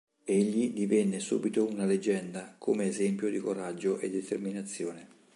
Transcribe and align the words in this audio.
Egli 0.25 0.73
divenne 0.73 1.19
subito 1.19 1.63
una 1.63 1.85
leggenda 1.85 2.55
come 2.57 2.87
esempio 2.87 3.29
di 3.29 3.37
coraggio 3.37 3.99
e 3.99 4.09
determinazione. 4.09 5.07